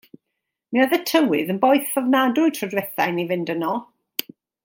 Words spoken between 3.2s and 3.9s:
fynd yno.